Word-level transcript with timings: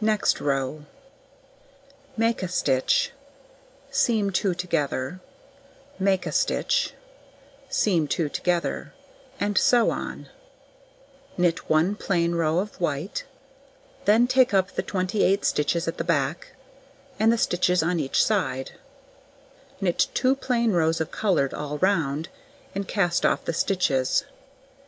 Next 0.00 0.40
row: 0.40 0.84
Make 2.16 2.42
a 2.42 2.48
stitch, 2.48 3.12
seam 3.88 4.32
2 4.32 4.52
together, 4.52 5.20
make 5.96 6.26
a 6.26 6.32
stitch, 6.32 6.94
seam 7.68 8.08
2 8.08 8.28
together, 8.30 8.92
and 9.38 9.56
so 9.56 9.90
on; 9.92 10.28
knit 11.38 11.70
1 11.70 11.94
plain 11.94 12.34
row 12.34 12.58
of 12.58 12.80
white, 12.80 13.24
then 14.06 14.26
take 14.26 14.52
up 14.52 14.72
the 14.72 14.82
28 14.82 15.44
stitches 15.44 15.86
at 15.86 15.98
the 15.98 16.02
back, 16.02 16.48
and 17.20 17.32
the 17.32 17.38
stitches 17.38 17.80
on 17.80 18.00
each 18.00 18.24
side, 18.24 18.72
knit 19.80 20.08
2 20.14 20.34
plain 20.34 20.72
rows 20.72 21.00
of 21.00 21.12
coloured 21.12 21.54
all 21.54 21.78
round, 21.78 22.28
and 22.74 22.88
cast 22.88 23.24
off 23.24 23.44
the 23.44 23.52
stitches. 23.52 24.24